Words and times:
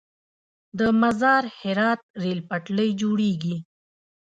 د 0.77 0.79
مزار- 1.01 1.43
هرات 1.59 2.01
ریل 2.21 2.39
پټلۍ 2.49 2.89
جوړیږي؟ 3.01 3.57